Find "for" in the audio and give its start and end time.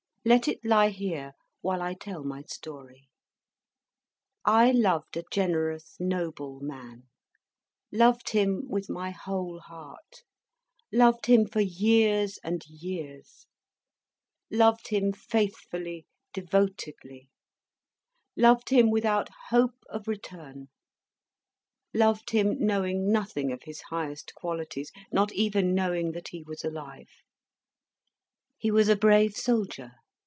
11.47-11.61